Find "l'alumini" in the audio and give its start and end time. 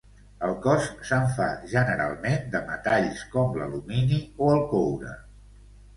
3.61-4.19